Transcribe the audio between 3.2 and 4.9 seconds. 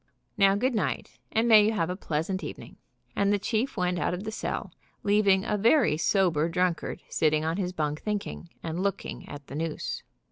the chief went out of the cell,